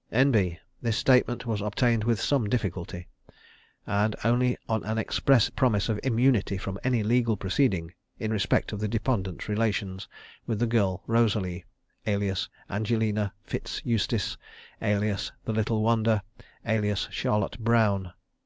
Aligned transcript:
_N.B. 0.10 0.58
This 0.80 0.96
statement 0.96 1.44
was 1.44 1.60
obtained 1.60 2.04
with 2.04 2.18
some 2.22 2.48
difficulty, 2.48 3.06
and 3.86 4.16
only 4.24 4.56
on 4.66 4.82
an 4.84 4.96
express 4.96 5.50
promise 5.50 5.90
of 5.90 6.00
immunity 6.02 6.56
from 6.56 6.78
any 6.82 7.02
legal 7.02 7.36
proceeding, 7.36 7.92
in 8.18 8.32
respect 8.32 8.72
of 8.72 8.80
the 8.80 8.88
deponent's 8.88 9.46
relations 9.46 10.08
with 10.46 10.58
the 10.58 10.66
girl 10.66 11.02
Rosalie, 11.06 11.66
alias 12.06 12.48
Angelina 12.70 13.34
Fitz 13.44 13.82
Eustace, 13.84 14.38
alias 14.80 15.32
the 15.44 15.52
"Little 15.52 15.82
Wonder," 15.82 16.22
alias 16.64 17.06
Charlotte 17.10 17.58
Brown. 17.58 18.14